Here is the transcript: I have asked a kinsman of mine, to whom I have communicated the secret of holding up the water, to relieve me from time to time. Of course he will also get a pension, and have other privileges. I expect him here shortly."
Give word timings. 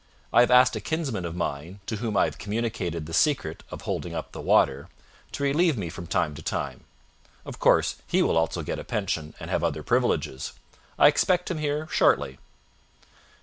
I 0.33 0.39
have 0.39 0.49
asked 0.49 0.75
a 0.75 0.81
kinsman 0.81 1.25
of 1.25 1.35
mine, 1.35 1.79
to 1.85 1.97
whom 1.97 2.17
I 2.17 2.25
have 2.25 2.39
communicated 2.39 3.05
the 3.05 3.13
secret 3.13 3.61
of 3.69 3.83
holding 3.83 4.15
up 4.15 4.31
the 4.31 4.41
water, 4.41 4.89
to 5.33 5.43
relieve 5.43 5.77
me 5.77 5.89
from 5.89 6.07
time 6.07 6.33
to 6.33 6.41
time. 6.41 6.85
Of 7.45 7.59
course 7.59 7.97
he 8.07 8.23
will 8.23 8.35
also 8.35 8.63
get 8.63 8.79
a 8.79 8.83
pension, 8.83 9.35
and 9.39 9.51
have 9.51 9.63
other 9.63 9.83
privileges. 9.83 10.53
I 10.97 11.05
expect 11.05 11.51
him 11.51 11.59
here 11.59 11.87
shortly." 11.91 12.39